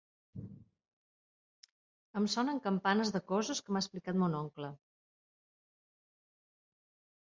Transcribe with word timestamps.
Em 2.21 2.25
sonen 2.37 2.63
campanes 2.69 3.13
de 3.19 3.23
coses 3.35 3.63
que 3.69 3.77
m'ha 3.77 3.85
explicat 3.89 4.21
mon 4.27 4.43
oncle. 4.43 4.75